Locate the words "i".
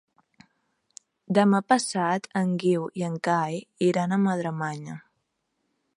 3.03-3.07